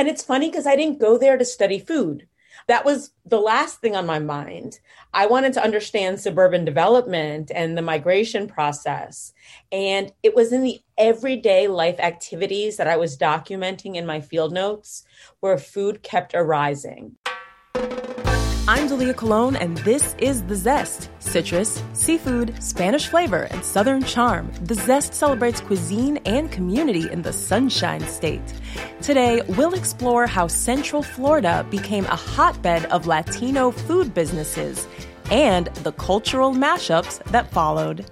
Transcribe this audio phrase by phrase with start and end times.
[0.00, 2.26] And it's funny because I didn't go there to study food.
[2.68, 4.80] That was the last thing on my mind.
[5.12, 9.34] I wanted to understand suburban development and the migration process.
[9.70, 14.54] And it was in the everyday life activities that I was documenting in my field
[14.54, 15.04] notes
[15.40, 17.16] where food kept arising.
[18.68, 21.08] I'm Dalia Colon, and this is The Zest.
[21.18, 24.52] Citrus, seafood, Spanish flavor, and Southern charm.
[24.62, 28.42] The Zest celebrates cuisine and community in the Sunshine State.
[29.00, 34.86] Today, we'll explore how Central Florida became a hotbed of Latino food businesses
[35.30, 38.10] and the cultural mashups that followed.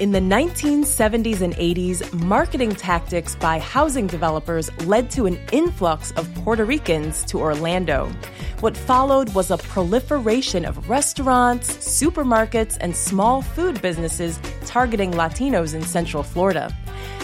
[0.00, 6.32] In the 1970s and 80s, marketing tactics by housing developers led to an influx of
[6.36, 8.08] Puerto Ricans to Orlando.
[8.60, 15.82] What followed was a proliferation of restaurants, supermarkets, and small food businesses targeting Latinos in
[15.82, 16.72] Central Florida.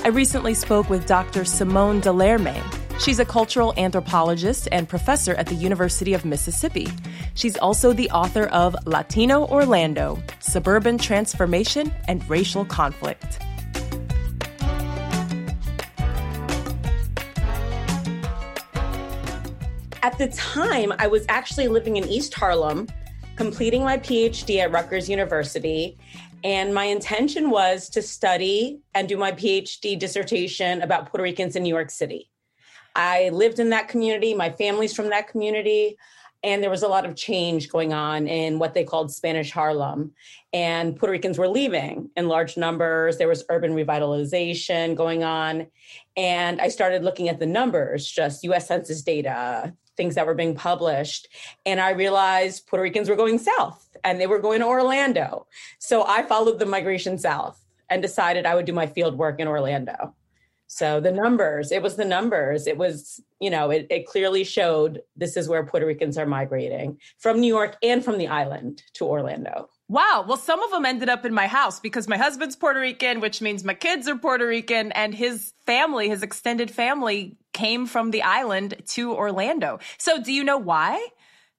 [0.03, 1.45] I recently spoke with Dr.
[1.45, 2.84] Simone Delerme.
[3.01, 6.89] She's a cultural anthropologist and professor at the University of Mississippi.
[7.35, 13.41] She's also the author of Latino Orlando Suburban Transformation and Racial Conflict.
[20.03, 22.89] At the time, I was actually living in East Harlem,
[23.37, 25.99] completing my PhD at Rutgers University.
[26.45, 31.63] And my intention was to study and do my PhD dissertation about Puerto Ricans in
[31.65, 32.31] New York City.
[32.95, 35.97] I lived in that community, my family's from that community
[36.45, 40.13] and there was a lot of change going on in what they called Spanish Harlem.
[40.53, 43.17] And Puerto Ricans were leaving in large numbers.
[43.17, 45.69] There was urban revitalization going on.
[46.19, 50.55] And I started looking at the numbers, just US Census data, things that were being
[50.55, 51.29] published.
[51.65, 55.47] And I realized Puerto Ricans were going south and they were going to Orlando.
[55.79, 59.49] So I followed the migration south and decided I would do my field work in
[59.49, 60.15] Orlando.
[60.67, 62.67] So the numbers, it was the numbers.
[62.67, 66.99] It was, you know, it, it clearly showed this is where Puerto Ricans are migrating
[67.19, 69.69] from New York and from the island to Orlando.
[69.89, 70.25] Wow.
[70.27, 73.43] Well, some of them ended up in my house because my husband's Puerto Rican, which
[73.43, 78.23] means my kids are Puerto Rican, and his family, his extended family, came from the
[78.23, 79.79] island to Orlando.
[79.99, 81.07] So, do you know why?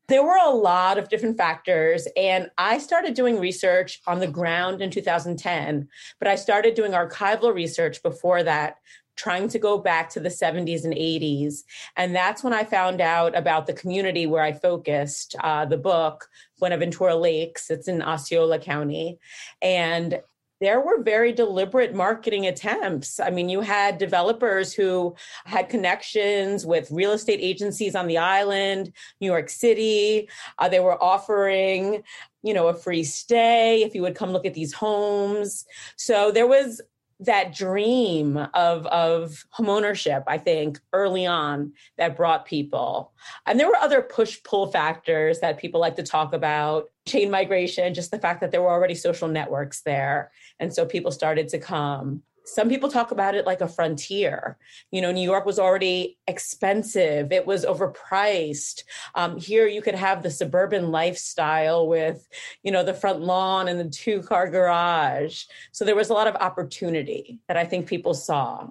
[0.07, 4.81] There were a lot of different factors, and I started doing research on the ground
[4.81, 5.87] in 2010,
[6.19, 8.77] but I started doing archival research before that
[9.15, 11.63] trying to go back to the 70s and 80s.
[11.95, 16.27] And that's when I found out about the community where I focused uh, the book,
[16.59, 17.69] Buenaventura Lakes.
[17.69, 19.17] It's in Osceola County.
[19.61, 20.19] And
[20.61, 23.19] there were very deliberate marketing attempts.
[23.19, 28.93] I mean, you had developers who had connections with real estate agencies on the island,
[29.19, 30.29] New York City.
[30.57, 32.03] Uh, they were offering,
[32.41, 35.65] you know, a free stay if you would come look at these homes.
[35.97, 36.81] So there was
[37.21, 43.13] that dream of of homeownership i think early on that brought people
[43.45, 47.93] and there were other push pull factors that people like to talk about chain migration
[47.93, 51.59] just the fact that there were already social networks there and so people started to
[51.59, 54.57] come some people talk about it like a frontier.
[54.91, 58.83] You know, New York was already expensive, it was overpriced.
[59.15, 62.27] Um, here, you could have the suburban lifestyle with,
[62.63, 65.45] you know, the front lawn and the two car garage.
[65.71, 68.69] So there was a lot of opportunity that I think people saw.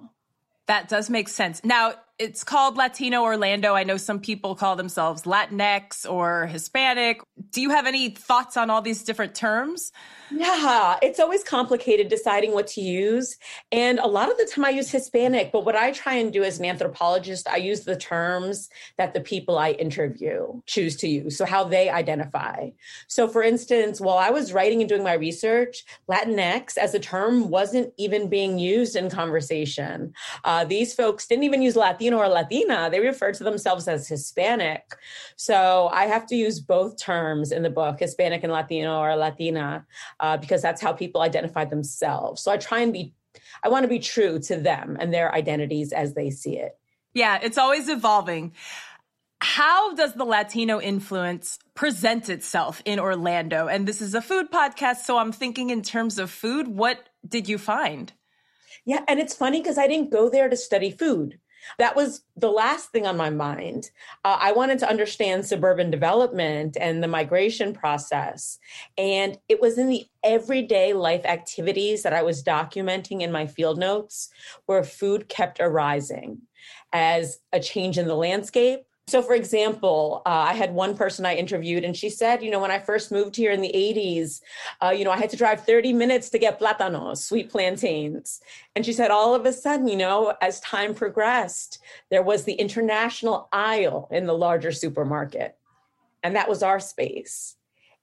[0.67, 1.63] That does make sense.
[1.63, 3.73] Now, it's called Latino Orlando.
[3.73, 7.21] I know some people call themselves Latinx or Hispanic.
[7.51, 9.91] Do you have any thoughts on all these different terms?
[10.31, 13.37] Yeah, it's always complicated deciding what to use.
[13.71, 16.43] And a lot of the time I use Hispanic, but what I try and do
[16.43, 21.37] as an anthropologist, I use the terms that the people I interview choose to use.
[21.37, 22.69] So how they identify.
[23.07, 27.49] So for instance, while I was writing and doing my research, Latinx as a term
[27.49, 30.13] wasn't even being used in conversation.
[30.43, 32.89] Uh, these folks didn't even use Latino or Latina.
[32.91, 34.95] They refer to themselves as Hispanic.
[35.35, 39.85] So I have to use both terms in the book, Hispanic and Latino or Latina
[40.19, 42.43] uh, because that's how people identify themselves.
[42.43, 43.13] So I try and be,
[43.63, 46.77] I want to be true to them and their identities as they see it.
[47.13, 48.53] Yeah, it's always evolving.
[49.41, 53.67] How does the Latino influence present itself in Orlando?
[53.67, 56.67] And this is a food podcast, so I'm thinking in terms of food.
[56.67, 58.11] What did you find?
[58.85, 61.39] Yeah, and it's funny because I didn't go there to study food.
[61.77, 63.91] That was the last thing on my mind.
[64.23, 68.59] Uh, I wanted to understand suburban development and the migration process.
[68.97, 73.77] And it was in the everyday life activities that I was documenting in my field
[73.77, 74.29] notes
[74.65, 76.41] where food kept arising
[76.93, 81.35] as a change in the landscape so, for example, uh, I had one person I
[81.35, 84.41] interviewed, and she said, you know, when I first moved here in the 80s,
[84.81, 88.41] uh, you know, I had to drive 30 minutes to get platanos, sweet plantains.
[88.75, 91.77] And she said, all of a sudden, you know, as time progressed,
[92.09, 95.55] there was the international aisle in the larger supermarket.
[96.23, 97.57] And that was our space.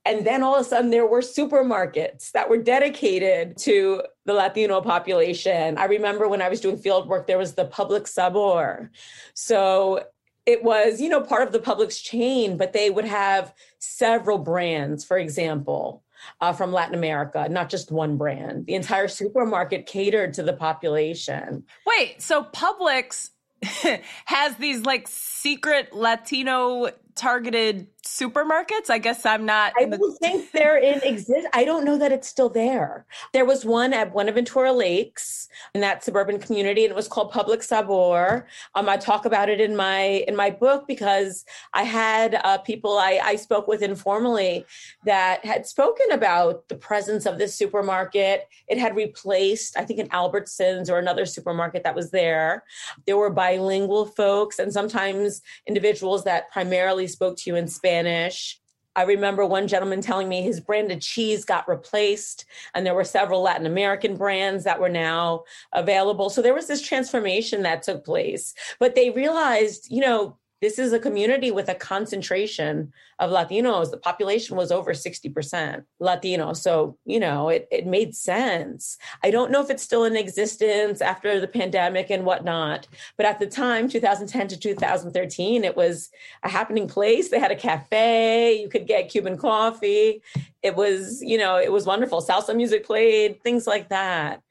[0.05, 4.81] And then all of a sudden, there were supermarkets that were dedicated to the Latino
[4.81, 5.79] population.
[5.79, 8.93] I remember when I was doing field work, there was the Publix Sabor.
[9.35, 10.05] So
[10.47, 15.05] it was, you know, part of the Publix chain, but they would have several brands,
[15.05, 16.03] for example,
[16.41, 18.67] uh, from Latin America, not just one brand.
[18.67, 21.65] The entire supermarket catered to the population.
[21.87, 23.31] Wait, so Publix
[24.25, 28.91] has these like secret Latino targeted supermarkets.
[28.91, 29.73] I guess I'm not.
[29.79, 31.47] I don't think they're in exist.
[31.53, 33.07] I don't know that it's still there.
[33.33, 37.65] There was one at Buenaventura Lakes in that suburban community, and it was called Publix
[37.65, 38.47] Sabor.
[38.75, 41.45] Um, I talk about it in my in my book because
[41.75, 44.65] I had uh, people I, I spoke with informally
[45.05, 48.49] that had spoken about the presence of this supermarket.
[48.69, 52.65] It had replaced, I think, an Albertsons or another supermarket that was there.
[53.07, 58.59] There were bilingual folks and sometimes individuals that primarily spoke to you in Spanish.
[58.95, 62.45] I remember one gentleman telling me his brand of cheese got replaced,
[62.75, 66.29] and there were several Latin American brands that were now available.
[66.29, 68.55] So there was this transformation that took place.
[68.79, 73.91] But they realized, you know, this is a community with a concentration of Latinos.
[73.91, 76.53] The population was over 60% Latino.
[76.53, 78.97] So, you know, it, it made sense.
[79.25, 82.87] I don't know if it's still in existence after the pandemic and whatnot,
[83.17, 86.11] but at the time, 2010 to 2013, it was
[86.45, 87.29] a happening place.
[87.29, 90.23] They had a cafe, you could get Cuban coffee.
[90.63, 92.23] It was, you know, it was wonderful.
[92.23, 94.43] Salsa music played, things like that.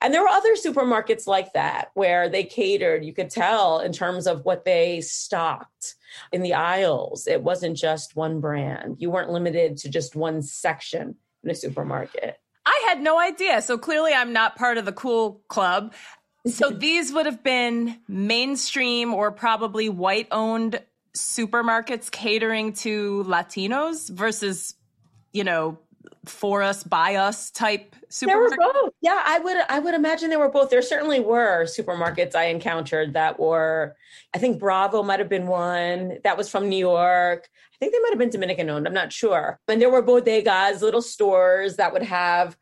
[0.00, 4.26] And there were other supermarkets like that where they catered, you could tell in terms
[4.26, 5.94] of what they stocked
[6.32, 7.26] in the aisles.
[7.26, 8.96] It wasn't just one brand.
[8.98, 12.38] You weren't limited to just one section in a supermarket.
[12.64, 13.62] I had no idea.
[13.62, 15.94] So clearly I'm not part of the cool club.
[16.46, 20.80] So these would have been mainstream or probably white owned
[21.16, 24.74] supermarkets catering to Latinos versus,
[25.32, 25.78] you know,
[26.24, 28.92] for us, by us type there were both.
[29.00, 30.70] Yeah, I would I would imagine there were both.
[30.70, 33.96] There certainly were supermarkets I encountered that were
[34.34, 36.18] I think Bravo might have been one.
[36.24, 37.48] That was from New York.
[37.74, 38.86] I think they might have been Dominican owned.
[38.86, 39.60] I'm not sure.
[39.68, 42.56] And there were bodegas, little stores that would have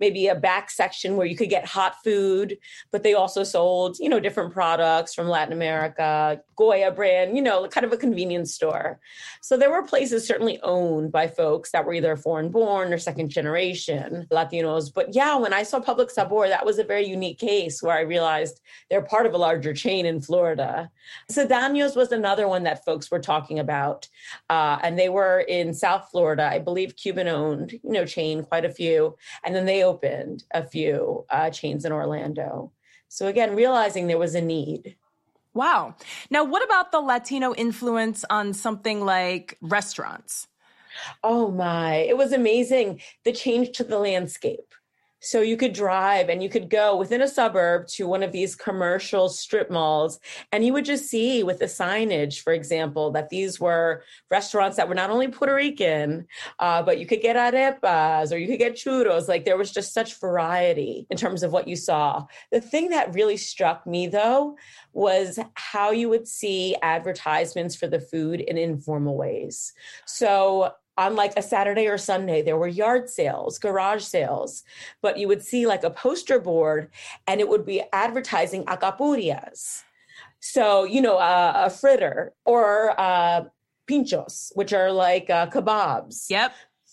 [0.00, 2.58] maybe a back section where you could get hot food,
[2.90, 7.68] but they also sold, you know, different products from Latin America, Goya brand, you know,
[7.68, 8.98] kind of a convenience store.
[9.40, 13.30] So there were places certainly owned by folks that were either foreign born or second
[13.30, 14.92] generation Latinos.
[14.92, 18.02] But yeah, when I saw Publix Sabor, that was a very unique case where I
[18.02, 20.90] realized they're part of a larger chain in Florida.
[21.30, 24.08] Sedano's was another one that folks were talking about.
[24.48, 28.64] Uh, and they were in South Florida, I believe Cuban owned, you know, chain, quite
[28.64, 29.16] a few.
[29.44, 32.72] And then they opened a few uh, chains in Orlando.
[33.08, 34.96] So again, realizing there was a need.
[35.52, 35.96] Wow.
[36.30, 40.46] Now, what about the Latino influence on something like restaurants?
[41.22, 43.00] Oh my, it was amazing.
[43.24, 44.70] The change to the landscape.
[45.20, 48.56] So you could drive and you could go within a suburb to one of these
[48.56, 50.18] commercial strip malls,
[50.50, 54.88] and you would just see with the signage, for example, that these were restaurants that
[54.88, 56.26] were not only Puerto Rican,
[56.58, 59.28] uh, but you could get arepas or you could get churros.
[59.28, 62.26] Like there was just such variety in terms of what you saw.
[62.50, 64.56] The thing that really struck me, though,
[64.92, 69.72] was how you would see advertisements for the food in informal ways.
[70.06, 74.62] So on like a Saturday or Sunday, there were yard sales, garage sales,
[75.00, 76.90] but you would see like a poster board
[77.26, 79.82] and it would be advertising alcapurrias.
[80.40, 83.44] So, you know, uh, a fritter or uh,
[83.88, 86.28] pinchos, which are like uh, kebabs.
[86.28, 86.52] Yep.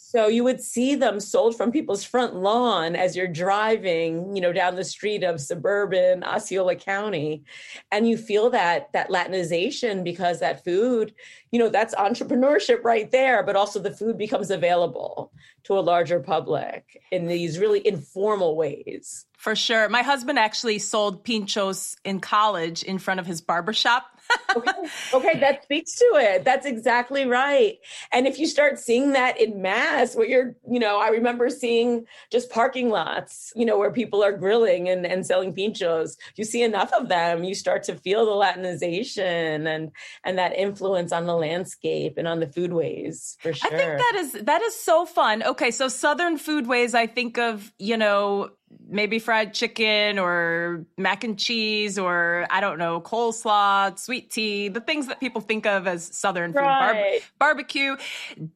[0.10, 4.54] So you would see them sold from people's front lawn as you're driving, you know,
[4.54, 7.44] down the street of suburban Osceola County.
[7.92, 11.14] And you feel that that Latinization because that food,
[11.52, 15.34] you know, that's entrepreneurship right there, but also the food becomes available
[15.64, 19.26] to a larger public in these really informal ways.
[19.38, 19.90] For sure.
[19.90, 24.17] My husband actually sold pinchos in college in front of his barbershop
[24.56, 24.72] okay.
[25.14, 26.44] okay, that speaks to it.
[26.44, 27.78] That's exactly right.
[28.12, 32.06] And if you start seeing that in mass, where you're, you know, I remember seeing
[32.32, 36.18] just parking lots, you know, where people are grilling and, and selling pinchos.
[36.36, 39.92] You see enough of them, you start to feel the Latinization and
[40.24, 43.74] and that influence on the landscape and on the foodways for sure.
[43.74, 45.44] I think that is that is so fun.
[45.44, 48.52] Okay, so Southern foodways, I think of, you know,
[48.90, 54.82] maybe fried chicken or mac and cheese or I don't know, coleslaw, sweet tea, the
[54.82, 57.22] things that people think of as Southern food, right.
[57.38, 57.98] Bar- barbecue.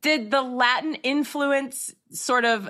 [0.01, 2.69] Did the Latin influence sort of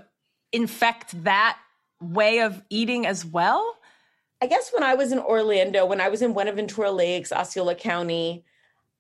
[0.52, 1.58] infect that
[2.00, 3.78] way of eating as well?
[4.42, 8.44] I guess when I was in Orlando, when I was in Buenaventura Lakes, Osceola County,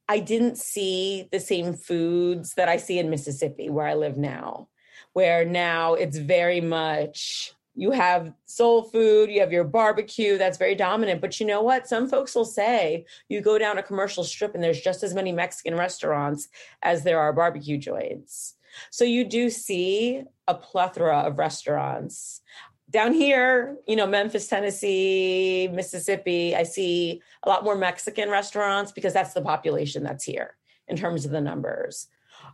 [0.07, 4.67] I didn't see the same foods that I see in Mississippi, where I live now,
[5.13, 10.75] where now it's very much you have soul food, you have your barbecue, that's very
[10.75, 11.21] dominant.
[11.21, 11.87] But you know what?
[11.87, 15.31] Some folks will say you go down a commercial strip and there's just as many
[15.31, 16.49] Mexican restaurants
[16.81, 18.55] as there are barbecue joints.
[18.89, 22.41] So you do see a plethora of restaurants.
[22.89, 29.13] Down here, you know, Memphis, Tennessee, Mississippi, I see a lot more Mexican restaurants because
[29.13, 30.57] that's the population that's here
[30.89, 32.07] in terms of the numbers.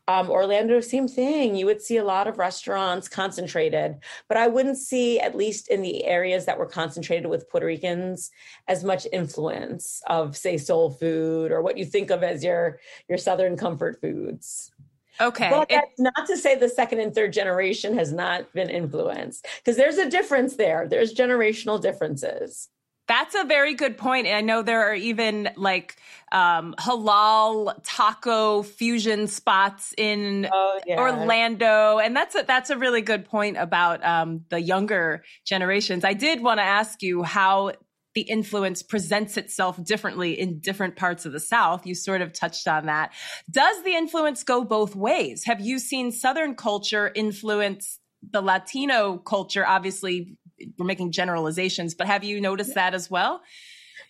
[0.09, 1.57] Um, Orlando, same thing.
[1.57, 3.97] You would see a lot of restaurants concentrated,
[4.29, 8.31] but I wouldn't see, at least in the areas that were concentrated with Puerto Ricans,
[8.69, 13.17] as much influence of, say, soul food or what you think of as your your
[13.17, 14.71] Southern comfort foods.
[15.19, 15.49] Okay.
[15.49, 19.45] But that's it, not to say the second and third generation has not been influenced,
[19.57, 20.87] because there's a difference there.
[20.87, 22.69] There's generational differences.
[23.07, 24.27] That's a very good point.
[24.27, 25.95] And I know there are even like
[26.31, 30.99] um, halal taco fusion spots in oh, yeah.
[30.99, 36.03] Orlando, and that's a, that's a really good point about um, the younger generations.
[36.03, 37.71] I did want to ask you how
[38.13, 41.85] the influence presents itself differently in different parts of the South.
[41.85, 43.13] You sort of touched on that.
[43.49, 45.43] Does the influence go both ways?
[45.45, 49.65] Have you seen Southern culture influence the Latino culture?
[49.67, 50.35] Obviously,
[50.77, 53.41] we're making generalizations, but have you noticed that as well?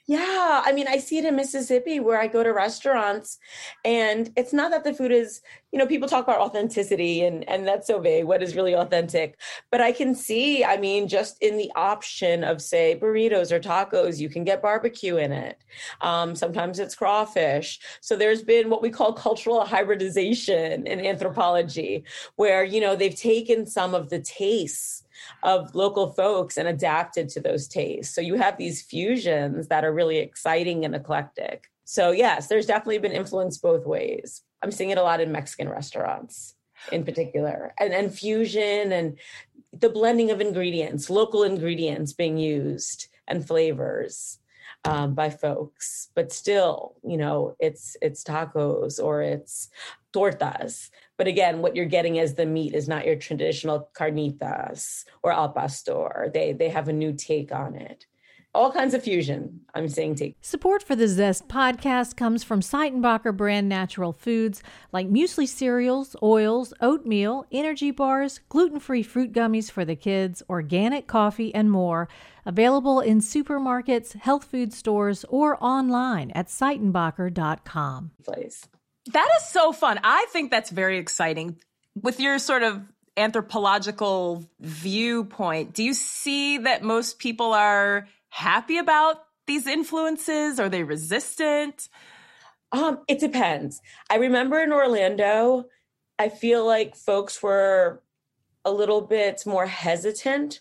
[0.10, 3.40] Yeah, I mean, I see it in Mississippi where I go to restaurants,
[3.84, 5.42] and it's not that the food is,
[5.74, 8.24] you know, people talk about authenticity, and and that's so vague.
[8.24, 9.38] What is really authentic?
[9.70, 14.18] But I can see, I mean, just in the option of say burritos or tacos,
[14.18, 15.62] you can get barbecue in it.
[16.00, 17.78] Um, sometimes it's crawfish.
[18.00, 22.06] So there's been what we call cultural hybridization in anthropology,
[22.38, 25.04] where you know they've taken some of the tastes
[25.44, 28.14] of local folks and adapted to those tastes.
[28.14, 31.70] So you have these fusions that are really exciting and eclectic.
[31.86, 34.44] So, yes, there's definitely been influence both ways.
[34.62, 36.56] I'm seeing it a lot in Mexican restaurants
[36.92, 39.18] in particular, and, and fusion and
[39.74, 44.40] the blending of ingredients, local ingredients being used and flavors
[44.86, 46.10] um, by folks.
[46.16, 49.70] But still, you know, it's it's tacos or it's
[50.18, 55.32] tortas but again, what you're getting as the meat is not your traditional carnitas or
[55.32, 56.30] al pastor.
[56.34, 58.06] They they have a new take on it.
[58.54, 59.62] All kinds of fusion.
[59.76, 60.36] I'm saying take.
[60.42, 66.74] Support for the Zest podcast comes from Seitenbacher brand natural foods like muesli cereals, oils,
[66.82, 72.08] oatmeal, energy bars, gluten-free fruit gummies for the kids, organic coffee, and more.
[72.46, 78.12] Available in supermarkets, health food stores, or online at Seitenbacher.com.
[78.24, 78.68] Place.
[79.14, 80.00] That is so fun.
[80.04, 81.58] I think that's very exciting.
[82.02, 82.82] With your sort of
[83.16, 90.60] anthropological viewpoint, do you see that most people are happy about these influences?
[90.60, 91.90] Are they resistant?
[92.72, 93.82] Um, it depends.
[94.10, 95.66] I remember in Orlando,
[96.20, 98.02] I feel like folks were
[98.66, 100.60] a little bit more hesitant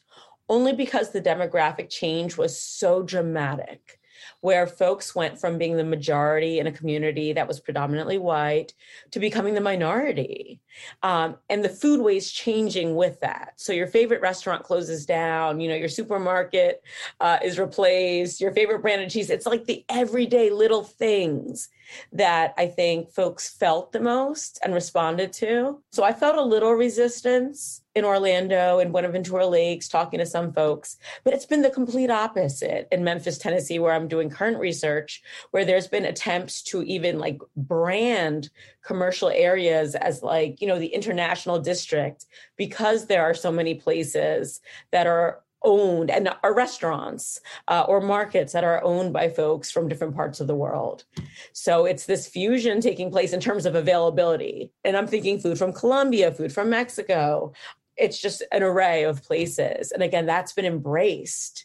[0.48, 3.98] only because the demographic change was so dramatic
[4.40, 8.75] where folks went from being the majority in a community that was predominantly white
[9.11, 10.61] to becoming the minority.
[11.02, 13.52] Um, and the food foodways changing with that.
[13.56, 16.82] So your favorite restaurant closes down, you know, your supermarket
[17.20, 19.30] uh, is replaced, your favorite brand of cheese.
[19.30, 21.68] It's like the everyday little things
[22.12, 25.82] that I think folks felt the most and responded to.
[25.92, 30.98] So I felt a little resistance in Orlando and Buenaventura Lakes talking to some folks,
[31.24, 35.64] but it's been the complete opposite in Memphis, Tennessee, where I'm doing current research, where
[35.64, 38.50] there's been attempts to even like brand
[38.84, 42.26] commercial areas as like, you know, the international district
[42.56, 48.52] because there are so many places that are owned and are restaurants uh, or markets
[48.52, 51.04] that are owned by folks from different parts of the world.
[51.52, 54.70] So it's this fusion taking place in terms of availability.
[54.84, 57.52] And I'm thinking food from Colombia, food from Mexico,
[57.96, 59.90] it's just an array of places.
[59.90, 61.64] And again, that's been embraced.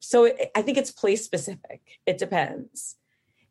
[0.00, 1.80] So it, I think it's place specific.
[2.06, 2.96] It depends.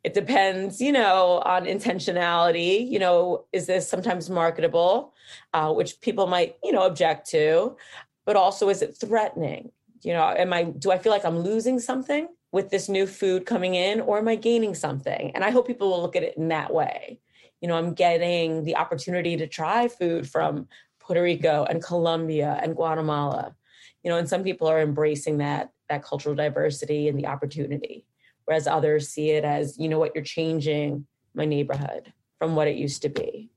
[0.04, 2.88] It depends, you know, on intentionality.
[2.88, 5.14] You know, is this sometimes marketable,
[5.52, 7.76] uh, which people might, you know, object to,
[8.24, 9.72] but also is it threatening?
[10.02, 13.46] You know, am I, do I feel like I'm losing something with this new food
[13.46, 15.30] coming in or am I gaining something?
[15.34, 17.20] And I hope people will look at it in that way.
[17.60, 22.74] You know, I'm getting the opportunity to try food from Puerto Rico and Colombia and
[22.74, 23.54] Guatemala.
[24.02, 28.06] You know, and some people are embracing that that cultural diversity and the opportunity,
[28.46, 32.76] whereas others see it as, you know what, you're changing my neighborhood from what it
[32.76, 33.50] used to be.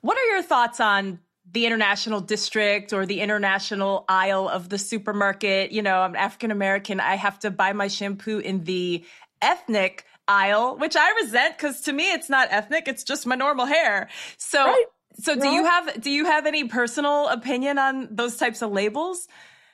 [0.00, 1.20] What are your thoughts on
[1.50, 5.72] the international district or the international aisle of the supermarket?
[5.72, 7.00] You know, I'm African American.
[7.00, 9.04] I have to buy my shampoo in the
[9.40, 13.66] ethnic aisle, which I resent because to me it's not ethnic, it's just my normal
[13.66, 14.08] hair.
[14.38, 14.84] So right.
[15.14, 19.28] so do you have do you have any personal opinion on those types of labels?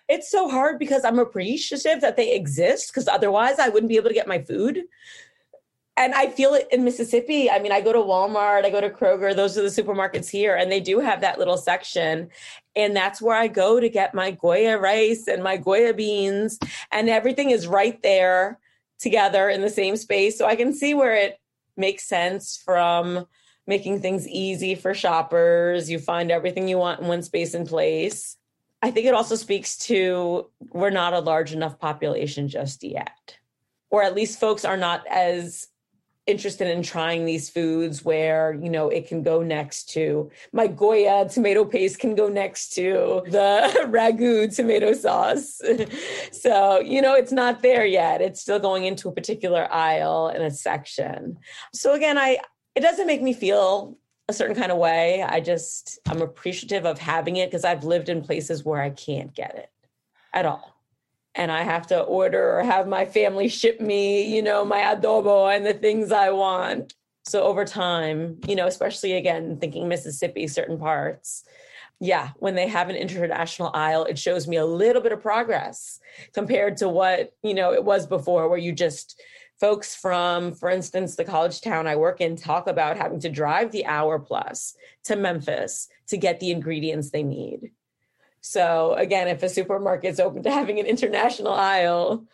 [0.09, 4.09] It's so hard because I'm appreciative that they exist because otherwise I wouldn't be able
[4.09, 4.85] to get my food.
[5.99, 7.51] And I feel it in Mississippi.
[7.51, 10.55] I mean, I go to Walmart, I go to Kroger, those are the supermarkets here,
[10.55, 12.29] and they do have that little section.
[12.77, 16.61] And that's where I go to get my Goya rice and my Goya beans,
[16.93, 18.61] and everything is right there
[19.01, 20.39] together in the same space.
[20.39, 21.41] So I can see where it
[21.77, 23.27] makes sense from
[23.67, 25.91] making things easy for shoppers.
[25.91, 28.37] You find everything you want in one space and place.
[28.83, 33.37] I think it also speaks to we're not a large enough population just yet,
[33.91, 35.67] or at least folks are not as
[36.29, 41.27] interested in trying these foods where you know it can go next to my goya
[41.29, 45.61] tomato paste can go next to the ragu tomato sauce.
[46.31, 48.21] So you know it's not there yet.
[48.21, 51.39] It's still going into a particular aisle in a section.
[51.73, 52.39] So again i
[52.75, 55.23] it doesn't make me feel a certain kind of way.
[55.23, 59.35] I just i'm appreciative of having it because i've lived in places where i can't
[59.35, 59.71] get it
[60.35, 60.78] at all
[61.39, 65.55] and I have to order or have my family ship me, you know, my adobo
[65.55, 66.95] and the things I want.
[67.25, 71.45] So over time, you know, especially again, thinking Mississippi, certain parts,
[72.01, 76.01] yeah, when they have an international aisle, it shows me a little bit of progress
[76.33, 79.21] compared to what, you know, it was before where you just
[79.61, 83.71] folks from, for instance, the college town I work in talk about having to drive
[83.71, 87.71] the hour plus to Memphis to get the ingredients they need.
[88.41, 92.27] So again, if a supermarket's open to having an international aisle,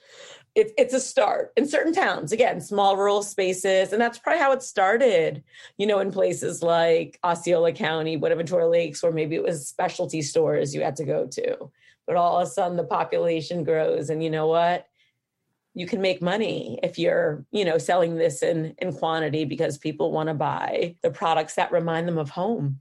[0.55, 2.31] it, it's a start in certain towns.
[2.31, 5.43] Again, small rural spaces, and that's probably how it started.
[5.79, 10.75] You know, in places like Osceola County, Buenaventura Lakes, or maybe it was specialty stores
[10.75, 11.71] you had to go to.
[12.07, 14.87] But all of a sudden, the population grows, and you know what?
[15.77, 20.12] You can make money if you're, you know, selling this in in quantity because people
[20.12, 22.81] want to buy the products that remind them of home.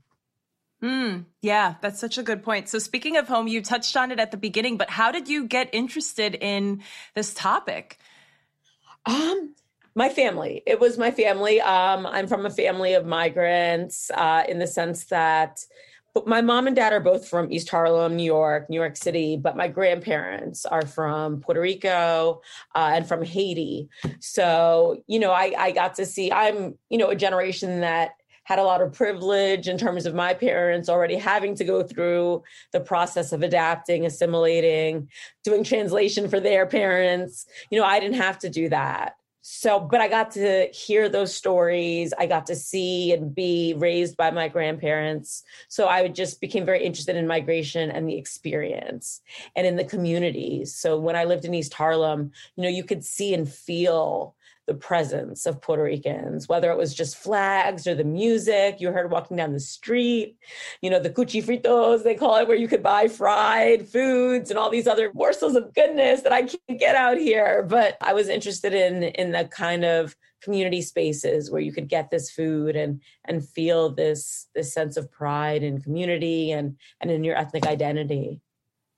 [0.84, 2.68] Mm, yeah, that's such a good point.
[2.68, 5.46] So, speaking of home, you touched on it at the beginning, but how did you
[5.46, 6.82] get interested in
[7.14, 7.98] this topic?
[9.06, 9.54] Um,
[9.94, 10.62] my family.
[10.66, 11.58] It was my family.
[11.62, 15.60] Um, I'm from a family of migrants uh, in the sense that
[16.26, 19.56] my mom and dad are both from East Harlem, New York, New York City, but
[19.56, 22.42] my grandparents are from Puerto Rico
[22.74, 23.88] uh, and from Haiti.
[24.20, 28.10] So, you know, I, I got to see, I'm, you know, a generation that
[28.44, 32.42] had a lot of privilege in terms of my parents already having to go through
[32.72, 35.08] the process of adapting, assimilating,
[35.42, 37.46] doing translation for their parents.
[37.70, 39.16] You know, I didn't have to do that.
[39.46, 42.14] So, but I got to hear those stories.
[42.18, 45.42] I got to see and be raised by my grandparents.
[45.68, 49.20] So I just became very interested in migration and the experience
[49.54, 50.74] and in the communities.
[50.74, 54.34] So when I lived in East Harlem, you know, you could see and feel
[54.66, 59.10] the presence of Puerto Ricans, whether it was just flags or the music you heard
[59.10, 60.36] walking down the street,
[60.80, 64.70] you know, the cuchifritos, they call it, where you could buy fried foods and all
[64.70, 67.62] these other morsels of goodness that I can't get out here.
[67.62, 72.10] But I was interested in in the kind of community spaces where you could get
[72.10, 77.24] this food and and feel this this sense of pride and community and and in
[77.24, 78.40] your ethnic identity.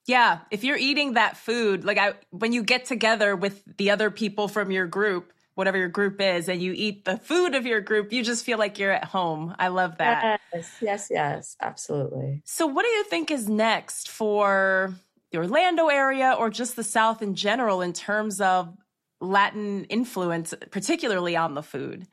[0.07, 4.11] Yeah, if you're eating that food, like I when you get together with the other
[4.11, 7.81] people from your group, whatever your group is and you eat the food of your
[7.81, 9.55] group, you just feel like you're at home.
[9.59, 10.41] I love that.
[10.55, 12.43] Yes, yes, yes, absolutely.
[12.45, 14.95] So, what do you think is next for
[15.33, 18.77] the Orlando area or just the South in general in terms of
[19.21, 22.07] Latin influence, particularly on the food?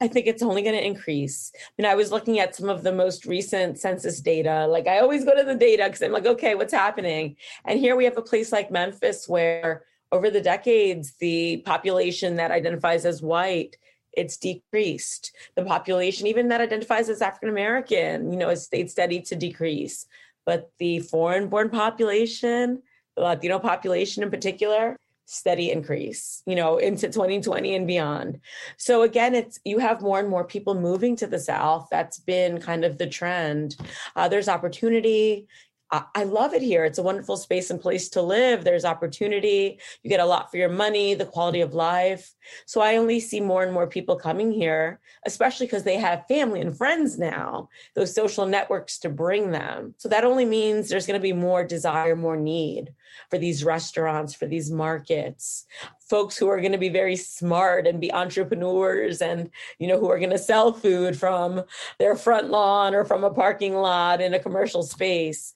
[0.00, 1.52] I think it's only going to increase.
[1.54, 4.66] I mean, I was looking at some of the most recent census data.
[4.68, 7.36] Like, I always go to the data because I'm like, okay, what's happening?
[7.64, 12.50] And here we have a place like Memphis where over the decades, the population that
[12.50, 13.76] identifies as white
[14.18, 15.32] it's decreased.
[15.54, 20.06] The population, even that identifies as African American, you know, has stayed steady to decrease.
[20.44, 22.82] but the foreign born population,
[23.16, 28.40] the Latino population in particular, steady increase, you know, into 2020 and beyond.
[28.78, 31.88] So again, it's you have more and more people moving to the South.
[31.90, 33.76] That's been kind of the trend.
[34.16, 35.46] Uh, there's opportunity.
[35.90, 36.84] I love it here.
[36.84, 38.62] It's a wonderful space and place to live.
[38.62, 39.78] There's opportunity.
[40.02, 42.34] You get a lot for your money, the quality of life.
[42.66, 46.60] So I only see more and more people coming here, especially because they have family
[46.60, 49.94] and friends now, those social networks to bring them.
[49.96, 52.92] So that only means there's going to be more desire, more need
[53.30, 55.64] for these restaurants, for these markets,
[56.00, 59.48] folks who are going to be very smart and be entrepreneurs and,
[59.78, 61.62] you know, who are going to sell food from
[61.98, 65.54] their front lawn or from a parking lot in a commercial space.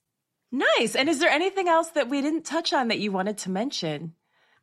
[0.53, 0.95] Nice.
[0.95, 4.13] And is there anything else that we didn't touch on that you wanted to mention?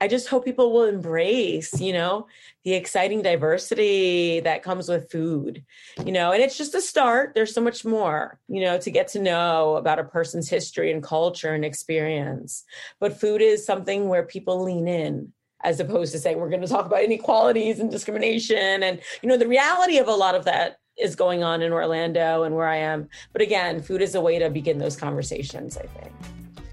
[0.01, 2.29] I just hope people will embrace, you know,
[2.65, 5.65] the exciting diversity that comes with food,
[6.07, 7.33] you know, and it's just a start.
[7.35, 11.03] There's so much more, you know, to get to know about a person's history and
[11.03, 12.65] culture and experience.
[12.99, 16.69] But food is something where people lean in as opposed to saying we're going to
[16.69, 20.80] talk about inequalities and discrimination and, you know, the reality of a lot of that
[21.01, 23.09] is going on in Orlando and where I am.
[23.33, 26.13] But again, food is a way to begin those conversations, I think.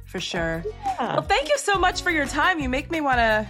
[0.06, 0.64] For sure.
[0.86, 1.14] Yeah.
[1.14, 2.60] Well, thank you so much for your time.
[2.60, 3.48] You make me want to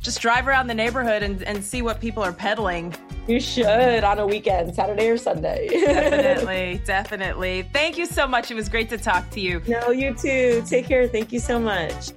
[0.00, 2.94] just drive around the neighborhood and, and see what people are peddling.
[3.28, 5.68] You should on a weekend, Saturday or Sunday.
[5.68, 7.68] definitely, definitely.
[7.72, 8.50] Thank you so much.
[8.50, 9.62] It was great to talk to you.
[9.68, 10.64] No, you too.
[10.66, 11.06] Take care.
[11.06, 12.10] Thank you so much.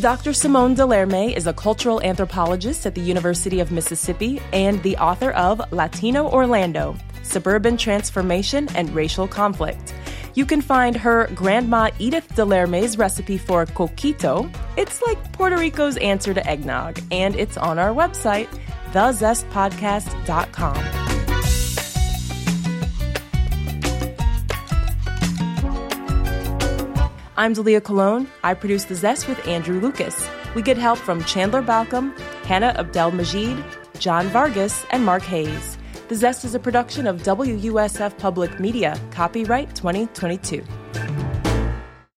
[0.00, 0.32] Dr.
[0.32, 5.60] Simone Delerme is a cultural anthropologist at the University of Mississippi and the author of
[5.72, 9.92] Latino Orlando Suburban Transformation and Racial Conflict.
[10.34, 14.50] You can find her Grandma Edith Delerme's recipe for coquito.
[14.78, 18.48] It's like Puerto Rico's answer to eggnog, and it's on our website,
[18.92, 21.09] thezestpodcast.com.
[27.40, 28.28] I'm Dalia Colon.
[28.44, 30.28] I produce The Zest with Andrew Lucas.
[30.54, 33.64] We get help from Chandler Balcom, Hannah Abdel Majid,
[33.98, 35.78] John Vargas, and Mark Hayes.
[36.08, 40.62] The Zest is a production of WUSF Public Media, copyright 2022.